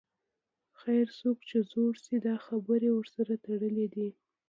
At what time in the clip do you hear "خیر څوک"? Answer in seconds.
0.79-1.37